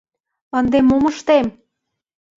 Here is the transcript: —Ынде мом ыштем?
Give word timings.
—Ынде 0.57 0.79
мом 0.87 1.03
ыштем? 1.11 1.47